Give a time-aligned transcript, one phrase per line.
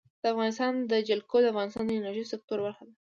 [0.21, 0.73] د افغانستان
[1.09, 2.93] جلکو د افغانستان د انرژۍ سکتور برخه ده.